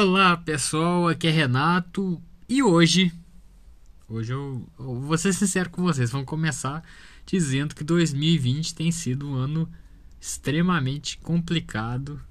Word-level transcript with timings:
Olá 0.00 0.36
pessoal, 0.36 1.08
aqui 1.08 1.26
é 1.26 1.30
Renato 1.30 2.22
e 2.48 2.62
hoje, 2.62 3.12
hoje 4.08 4.32
eu, 4.32 4.64
eu 4.78 5.00
vou 5.00 5.18
ser 5.18 5.32
sincero 5.32 5.70
com 5.70 5.82
vocês, 5.82 6.12
vamos 6.12 6.28
começar 6.28 6.84
dizendo 7.26 7.74
que 7.74 7.82
2020 7.82 8.76
tem 8.76 8.92
sido 8.92 9.28
um 9.28 9.34
ano 9.34 9.68
extremamente 10.20 11.18
complicado 11.18 12.22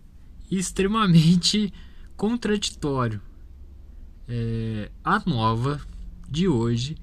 e 0.50 0.58
extremamente 0.58 1.74
contraditório. 2.16 3.22
É, 4.30 4.90
a 5.04 5.22
nova 5.26 5.82
de 6.26 6.48
hoje, 6.48 6.96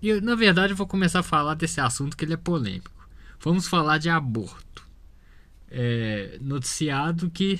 e 0.00 0.20
na 0.20 0.36
verdade 0.36 0.74
eu 0.74 0.76
vou 0.76 0.86
começar 0.86 1.18
a 1.18 1.24
falar 1.24 1.54
desse 1.54 1.80
assunto 1.80 2.16
que 2.16 2.24
ele 2.24 2.34
é 2.34 2.36
polêmico. 2.36 3.08
Vamos 3.40 3.66
falar 3.66 3.98
de 3.98 4.08
aborto. 4.08 4.86
É, 5.68 6.38
noticiado 6.40 7.28
que 7.28 7.58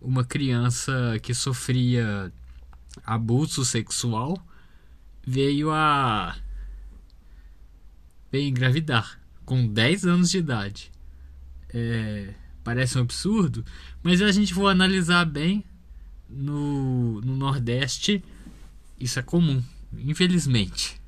uma 0.00 0.24
criança 0.24 1.18
que 1.22 1.34
sofria 1.34 2.32
abuso 3.04 3.64
sexual 3.64 4.38
veio 5.26 5.70
a 5.70 6.36
veio 8.30 8.48
engravidar 8.48 9.20
com 9.44 9.66
10 9.66 10.04
anos 10.06 10.30
de 10.30 10.38
idade. 10.38 10.92
É, 11.72 12.34
parece 12.62 12.98
um 12.98 13.02
absurdo, 13.02 13.64
mas 14.02 14.20
a 14.22 14.32
gente 14.32 14.54
for 14.54 14.68
analisar 14.68 15.24
bem 15.24 15.64
no, 16.28 17.20
no 17.20 17.36
Nordeste 17.36 18.22
isso 18.98 19.18
é 19.18 19.22
comum, 19.22 19.62
infelizmente. 19.98 21.00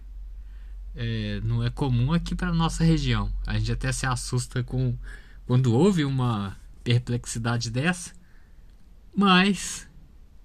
É, 0.94 1.40
não 1.42 1.64
é 1.64 1.70
comum 1.70 2.12
aqui 2.12 2.34
para 2.34 2.52
nossa 2.52 2.84
região. 2.84 3.32
A 3.46 3.58
gente 3.58 3.72
até 3.72 3.90
se 3.92 4.04
assusta 4.04 4.62
com 4.62 4.96
quando 5.46 5.72
houve 5.72 6.04
uma 6.04 6.56
perplexidade 6.84 7.70
dessa, 7.70 8.12
mas, 9.18 9.84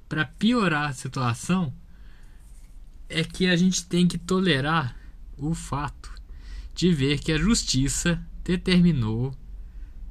para 0.10 0.26
piorar 0.26 0.90
a 0.90 0.94
situação, 0.94 1.72
é 3.08 3.24
que 3.24 3.46
a 3.46 3.56
gente 3.56 3.86
tem 3.86 4.08
que 4.08 4.18
tolerar 4.18 4.98
o 5.38 5.54
fato 5.54 6.12
de 6.74 6.92
ver 6.92 7.20
que 7.20 7.32
a 7.32 7.38
justiça 7.38 8.20
determinou 8.44 9.32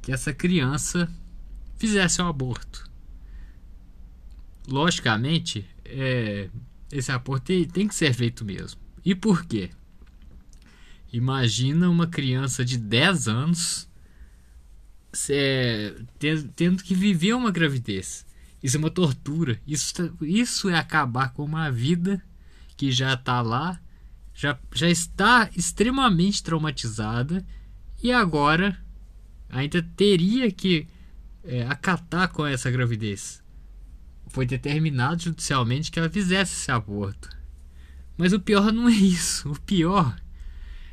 que 0.01 0.13
essa 0.13 0.33
criança 0.33 1.13
fizesse 1.77 2.23
um 2.23 2.29
aborto. 2.29 2.89
Logicamente, 4.69 5.69
é, 5.85 6.49
esse 6.93 7.11
aborto 7.11 7.47
tem, 7.47 7.65
tem 7.65 7.89
que 7.89 7.97
ser 7.97 8.15
feito 8.15 8.45
mesmo. 8.45 8.81
E 9.05 9.13
por 9.13 9.45
quê? 9.45 9.71
Imagina 11.13 11.91
uma 11.91 12.07
criança 12.07 12.65
de 12.65 12.79
10 12.79 13.27
anos 13.27 13.89
é, 15.29 15.97
tendo 16.55 16.85
que 16.85 16.95
viver 16.95 17.35
uma 17.35 17.51
gravidez. 17.51 18.25
Isso 18.63 18.77
é 18.77 18.79
uma 18.79 18.91
tortura. 18.91 19.61
Isso, 19.67 19.95
tá, 19.95 20.09
isso 20.21 20.69
é 20.69 20.79
acabar 20.79 21.33
com 21.33 21.45
uma 21.45 21.71
vida 21.71 22.23
que 22.77 22.93
já 22.93 23.15
está 23.15 23.41
lá, 23.41 23.81
já, 24.35 24.59
já 24.75 24.89
está 24.89 25.51
extremamente 25.57 26.43
traumatizada 26.43 27.45
e 28.03 28.13
agora 28.13 28.79
ainda 29.49 29.83
teria 29.97 30.51
que 30.51 30.87
é, 31.45 31.67
acatar 31.67 32.29
com 32.29 32.47
essa 32.47 32.71
gravidez. 32.71 33.43
Foi 34.29 34.47
determinado 34.47 35.23
judicialmente 35.23 35.91
que 35.91 35.99
ela 35.99 36.09
fizesse 36.09 36.55
esse 36.55 36.71
aborto. 36.71 37.29
Mas 38.17 38.33
o 38.33 38.41
pior 38.41 38.73
não 38.73 38.89
é 38.89 38.93
isso. 38.93 39.51
O 39.51 39.61
pior 39.61 40.17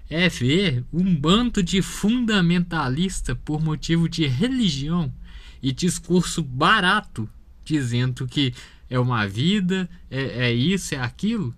é 0.09 0.27
ver 0.27 0.83
um 0.91 1.15
bando 1.15 1.61
de 1.61 1.81
fundamentalista 1.81 3.35
por 3.35 3.61
motivo 3.61 4.09
de 4.09 4.25
religião 4.25 5.13
e 5.61 5.71
discurso 5.71 6.41
barato 6.41 7.29
dizendo 7.73 8.27
que 8.27 8.53
é 8.89 8.99
uma 8.99 9.27
vida, 9.27 9.89
é, 10.09 10.47
é 10.47 10.53
isso, 10.53 10.95
é 10.95 10.99
aquilo, 10.99 11.55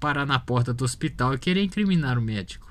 parar 0.00 0.26
na 0.26 0.38
porta 0.38 0.74
do 0.74 0.84
hospital 0.84 1.34
e 1.34 1.38
querer 1.38 1.62
incriminar 1.62 2.18
o 2.18 2.22
médico. 2.22 2.66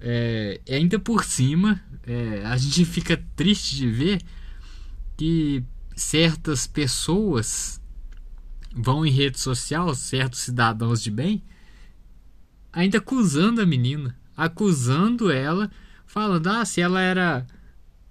É, 0.00 0.60
ainda 0.68 0.98
por 0.98 1.24
cima, 1.24 1.80
é, 2.06 2.44
a 2.44 2.56
gente 2.56 2.84
fica 2.86 3.22
triste 3.34 3.76
de 3.76 3.88
ver 3.88 4.20
que 5.16 5.64
certas 5.96 6.66
pessoas 6.66 7.80
vão 8.74 9.06
em 9.06 9.10
rede 9.10 9.38
social, 9.38 9.94
certos 9.94 10.40
cidadãos 10.40 11.02
de 11.02 11.10
bem, 11.10 11.42
ainda 12.72 12.98
acusando 12.98 13.60
a 13.60 13.66
menina, 13.66 14.16
acusando 14.36 15.30
ela, 15.30 15.70
falando: 16.06 16.46
ah, 16.48 16.64
se 16.64 16.80
ela 16.80 17.00
era 17.00 17.46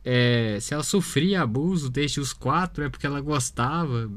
é, 0.03 0.57
se 0.59 0.73
ela 0.73 0.83
sofria 0.83 1.41
abuso 1.41 1.89
desde 1.89 2.19
os 2.19 2.33
quatro 2.33 2.83
é 2.83 2.89
porque 2.89 3.05
ela 3.05 3.21
gostava. 3.21 4.11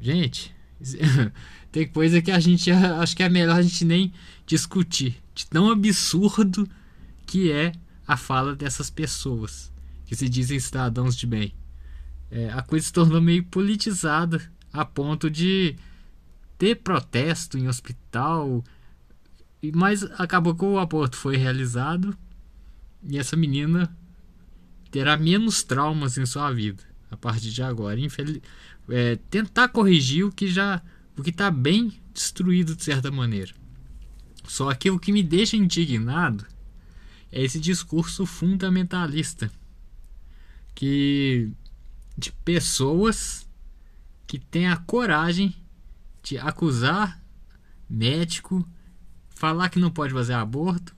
Gente, 0.00 0.54
tem 1.72 1.88
coisa 1.88 2.22
que 2.22 2.30
a 2.30 2.38
gente 2.38 2.70
acho 2.70 3.16
que 3.16 3.22
é 3.22 3.28
melhor 3.28 3.56
a 3.56 3.62
gente 3.62 3.84
nem 3.84 4.12
discutir. 4.46 5.16
De 5.34 5.46
tão 5.46 5.70
absurdo 5.70 6.68
que 7.26 7.50
é 7.50 7.72
a 8.06 8.16
fala 8.16 8.54
dessas 8.54 8.90
pessoas 8.90 9.72
que 10.06 10.16
se 10.16 10.28
dizem 10.28 10.58
cidadãos 10.58 11.16
de 11.16 11.26
bem. 11.26 11.52
É, 12.30 12.50
a 12.50 12.62
coisa 12.62 12.86
se 12.86 12.92
tornou 12.92 13.20
meio 13.20 13.44
politizada 13.44 14.40
a 14.72 14.84
ponto 14.84 15.30
de 15.30 15.76
ter 16.56 16.76
protesto 16.76 17.58
em 17.58 17.68
hospital. 17.68 18.64
Mas 19.74 20.04
acabou 20.18 20.54
que 20.54 20.64
o 20.64 20.78
aborto 20.78 21.16
foi 21.16 21.36
realizado 21.36 22.16
e 23.02 23.18
essa 23.18 23.36
menina 23.36 23.94
terá 24.90 25.16
menos 25.16 25.62
traumas 25.62 26.16
em 26.18 26.26
sua 26.26 26.52
vida 26.52 26.82
a 27.10 27.16
partir 27.16 27.50
de 27.50 27.62
agora. 27.62 27.98
Infeliz... 27.98 28.40
É, 28.88 29.16
tentar 29.30 29.68
corrigir 29.68 30.24
o 30.24 30.32
que 30.32 30.48
já 30.48 30.82
o 31.16 31.22
que 31.22 31.30
está 31.30 31.50
bem 31.50 32.00
destruído 32.14 32.74
de 32.76 32.84
certa 32.84 33.10
maneira. 33.10 33.52
Só 34.46 34.72
que 34.74 34.90
o 34.90 34.98
que 34.98 35.12
me 35.12 35.22
deixa 35.22 35.56
indignado 35.56 36.46
é 37.30 37.42
esse 37.42 37.60
discurso 37.60 38.24
fundamentalista 38.24 39.50
que 40.74 41.50
de 42.16 42.32
pessoas 42.44 43.46
que 44.26 44.38
têm 44.38 44.68
a 44.68 44.76
coragem 44.76 45.54
de 46.22 46.38
acusar 46.38 47.20
médico, 47.88 48.66
falar 49.28 49.68
que 49.70 49.78
não 49.78 49.90
pode 49.90 50.12
fazer 50.12 50.34
aborto 50.34 50.94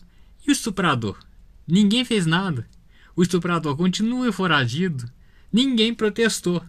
e 0.47 0.51
o 0.51 0.53
estuprador. 0.53 1.19
Ninguém 1.67 2.05
fez 2.05 2.27
nada. 2.27 2.69
O 3.17 3.23
estuprador 3.23 3.77
continua 3.77 4.33
foragido. 4.33 5.11
Ninguém 5.53 5.95
protestou. 5.95 6.63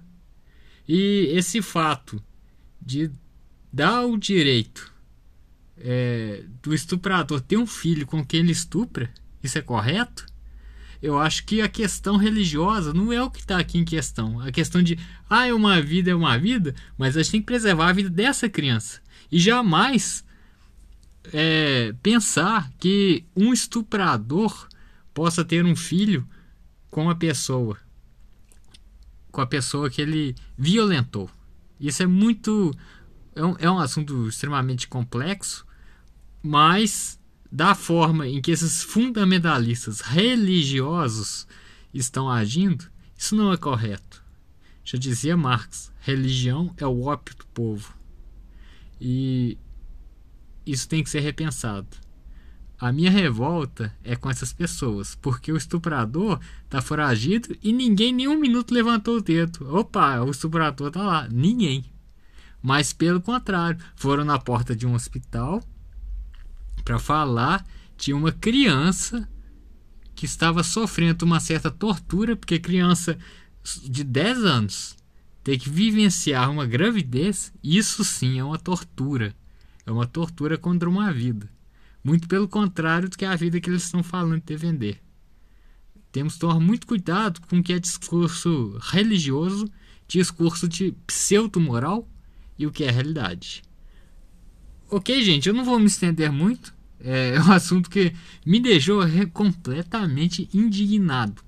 E 0.88 1.29
esse 1.31 1.62
fato 1.62 2.22
de 2.81 3.12
dar 3.72 4.06
o 4.06 4.18
direito 4.18 4.91
é, 5.78 6.44
do 6.62 6.74
estuprador 6.74 7.41
ter 7.41 7.57
um 7.57 7.66
filho 7.66 8.06
com 8.06 8.25
quem 8.25 8.41
ele 8.41 8.52
estupra, 8.52 9.09
isso 9.44 9.57
é 9.57 9.62
correto? 9.62 10.25
Eu 11.02 11.18
acho 11.18 11.46
que 11.46 11.62
a 11.62 11.68
questão 11.68 12.16
religiosa 12.16 12.94
não 12.94 13.12
é 13.12 13.22
o 13.23 13.31
que 13.31 13.40
está 13.40 13.58
aqui 13.58 13.79
em 13.79 13.85
questão. 13.85 14.40
A 14.40 14.52
questão 14.52 14.84
de, 14.84 15.00
ah, 15.28 15.47
é 15.47 15.53
uma 15.53 15.81
vida, 15.81 16.12
é 16.12 16.16
uma 16.16 16.38
vida, 16.38 16.75
mas 16.96 17.18
a 17.18 17.23
gente 17.23 17.31
tem 17.31 17.41
que 17.41 17.47
preservar 17.47 17.90
a 17.90 17.94
vida 17.94 18.09
dessa 18.09 18.47
criança. 18.47 19.02
E 19.31 19.40
jamais 19.40 20.23
é, 21.34 21.96
pensar 22.03 22.72
que 22.79 23.25
um 23.35 23.52
estuprador 23.52 24.68
possa 25.14 25.44
ter 25.44 25.66
um 25.66 25.76
filho 25.76 26.28
com 26.90 27.10
a 27.10 27.16
pessoa, 27.16 27.78
com 29.32 29.42
a 29.42 29.48
pessoa 29.48 29.90
que 29.90 30.02
ele 30.02 30.36
violentou. 30.58 31.30
Isso 31.80 32.04
é 32.04 32.08
muito. 32.08 32.76
É 33.36 33.44
um, 33.44 33.56
é 33.60 33.72
um 33.72 33.80
assunto 33.80 34.28
extremamente 34.28 34.88
complexo, 34.88 35.66
mas 36.44 37.20
da 37.52 37.74
forma 37.74 38.28
em 38.28 38.42
que 38.42 38.52
esses 38.52 38.84
fundamentalistas 38.84 40.02
religiosos 40.02 41.48
estão 41.94 42.30
agindo, 42.30 42.90
isso 43.18 43.36
não 43.36 43.52
é 43.52 43.58
correto. 43.58 44.24
Já 44.84 44.98
dizia 44.98 45.38
Marx: 45.38 45.92
religião 46.00 46.74
é 46.78 46.85
o 46.85 47.03
ópio 47.03 47.35
do 47.35 47.46
povo. 47.47 47.96
E 49.00 49.58
isso 50.66 50.88
tem 50.88 51.03
que 51.03 51.09
ser 51.09 51.22
repensado. 51.22 51.88
A 52.82 52.92
minha 52.92 53.12
revolta 53.12 53.96
é 54.04 54.16
com 54.16 54.28
essas 54.28 54.52
pessoas, 54.52 55.14
porque 55.14 55.52
o 55.52 55.56
estuprador 55.56 56.40
tá 56.68 56.82
foragido 56.82 57.56
e 57.62 57.72
ninguém 57.72 58.12
nem 58.12 58.28
um 58.28 58.40
minuto 58.40 58.74
levantou 58.74 59.18
o 59.18 59.22
dedo. 59.22 59.72
Opa, 59.72 60.20
o 60.22 60.32
estuprador 60.32 60.90
tá 60.90 61.04
lá. 61.04 61.28
Ninguém. 61.30 61.86
Mas 62.60 62.92
pelo 62.92 63.22
contrário, 63.22 63.80
foram 63.96 64.26
na 64.26 64.40
porta 64.40 64.76
de 64.76 64.88
um 64.88 64.96
hospital 64.96 65.64
para 66.84 66.98
falar 66.98 67.64
de 67.96 68.14
uma 68.14 68.32
criança 68.32 69.30
que 70.16 70.26
estava 70.26 70.64
sofrendo 70.64 71.24
uma 71.24 71.40
certa 71.40 71.70
tortura, 71.70 72.36
porque 72.36 72.58
criança 72.58 73.16
de 73.84 74.04
10 74.04 74.44
anos 74.44 74.98
ter 75.44 75.60
que 75.60 75.70
vivenciar 75.70 76.50
uma 76.50 76.66
gravidez, 76.66 77.54
isso 77.64 78.04
sim 78.04 78.40
é 78.40 78.44
uma 78.44 78.58
tortura. 78.58 79.36
É 79.86 79.92
uma 79.92 80.08
tortura 80.08 80.58
contra 80.58 80.90
uma 80.90 81.14
vida. 81.14 81.48
Muito 82.03 82.28
pelo 82.28 82.48
contrário 82.48 83.09
do 83.09 83.18
que 83.18 83.26
a 83.26 83.36
vida 83.36 83.59
que 83.59 83.70
eles 83.70 83.84
estão 83.84 84.02
falando 84.02 84.42
de 84.42 84.56
vender. 84.56 85.02
Temos 86.12 86.34
que 86.34 86.40
tomar 86.40 86.59
muito 86.59 86.88
cuidado 86.88 87.40
com 87.42 87.59
o 87.59 87.64
que 87.64 87.74
é 87.74 87.80
discurso 87.80 88.78
religioso 88.82 89.72
discurso 90.12 90.68
de 90.68 90.94
pseudo-moral 91.08 92.08
e 92.58 92.68
o 92.68 92.72
que 92.72 92.84
é 92.84 92.92
realidade. 92.92 93.62
Ok, 94.90 95.24
gente, 95.24 95.48
eu 95.48 95.56
não 95.56 95.64
vou 95.64 95.80
me 95.80 95.86
estender 95.86 96.32
muito. 96.32 96.74
É 97.00 97.40
um 97.42 97.52
assunto 97.52 97.90
que 97.90 98.14
me 98.46 98.59
deixou 98.59 99.02
completamente 99.32 100.50
indignado. 100.54 101.42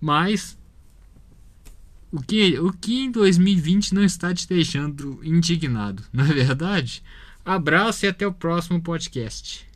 Mas 0.00 0.56
o 2.12 2.22
que, 2.22 2.58
o 2.58 2.72
que 2.72 3.00
em 3.00 3.10
2020 3.10 3.94
não 3.94 4.04
está 4.04 4.32
te 4.32 4.46
deixando 4.48 5.20
indignado, 5.22 6.04
não 6.12 6.24
é 6.24 6.32
verdade? 6.32 7.02
Abraço 7.44 8.06
e 8.06 8.08
até 8.08 8.26
o 8.26 8.32
próximo 8.32 8.80
podcast. 8.80 9.66